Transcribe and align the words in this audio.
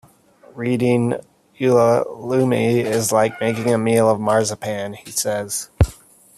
"Reading 0.55 1.13
'Ulalume' 1.59 2.83
is 2.83 3.11
like 3.11 3.39
making 3.39 3.71
a 3.71 3.77
meal 3.77 4.09
of 4.09 4.19
marzipan", 4.19 4.93
he 4.95 5.11
says. 5.11 5.69